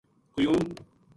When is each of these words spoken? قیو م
قیو 0.37 0.51
م 0.63 0.69